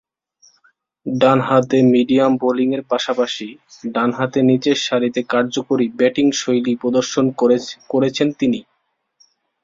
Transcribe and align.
ডানহাতে 1.05 1.77
মিডিয়াম 1.93 2.31
বোলিংয়ের 2.37 2.83
পাশাপাশি 2.91 3.47
ডানহাতে 3.95 4.39
নিচেরসারিতে 4.49 5.21
কার্যকরী 5.33 5.85
ব্যাটিংশৈলী 5.99 6.73
প্রদর্শন 6.81 7.25
করেছেন 7.91 8.27
তিনি। 8.39 8.59